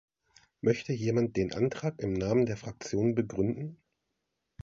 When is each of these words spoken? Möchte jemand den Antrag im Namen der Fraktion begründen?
Möchte 0.61 0.93
jemand 0.93 1.37
den 1.37 1.53
Antrag 1.53 1.99
im 1.99 2.13
Namen 2.13 2.47
der 2.47 2.57
Fraktion 2.57 3.13
begründen? 3.13 3.77